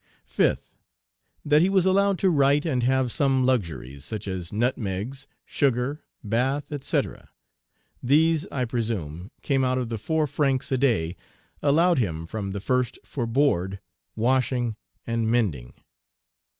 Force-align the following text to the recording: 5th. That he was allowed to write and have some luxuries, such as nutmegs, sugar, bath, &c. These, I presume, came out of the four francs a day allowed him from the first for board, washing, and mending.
5th. 0.27 0.73
That 1.45 1.61
he 1.61 1.69
was 1.69 1.85
allowed 1.85 2.17
to 2.17 2.31
write 2.31 2.65
and 2.65 2.81
have 2.81 3.11
some 3.11 3.45
luxuries, 3.45 4.03
such 4.03 4.27
as 4.27 4.51
nutmegs, 4.51 5.27
sugar, 5.45 6.03
bath, 6.23 6.73
&c. 6.83 7.01
These, 8.01 8.47
I 8.51 8.65
presume, 8.65 9.29
came 9.43 9.63
out 9.63 9.77
of 9.77 9.89
the 9.89 9.99
four 9.99 10.25
francs 10.25 10.71
a 10.71 10.77
day 10.79 11.17
allowed 11.61 11.99
him 11.99 12.25
from 12.25 12.51
the 12.51 12.59
first 12.59 12.97
for 13.05 13.27
board, 13.27 13.79
washing, 14.15 14.75
and 15.05 15.27
mending. 15.29 15.75